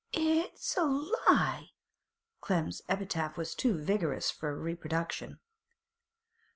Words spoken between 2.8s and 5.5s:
epithet was too vigorous for reproduction.